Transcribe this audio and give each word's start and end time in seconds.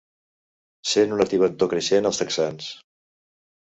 Sent 0.93 1.13
una 1.19 1.29
tibantor 1.35 1.71
creixent 1.77 2.13
als 2.13 2.25
texans. 2.25 2.75